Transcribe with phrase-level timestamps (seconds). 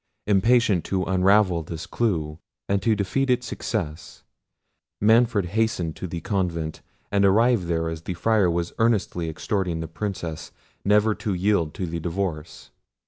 [0.25, 4.23] Impatient to unravel this clue, and to defeat its success,
[4.99, 6.81] Manfred hastened to the convent,
[7.11, 10.51] and arrived there as the Friar was earnestly exhorting the Princess
[10.83, 12.71] never to yield to the divorce.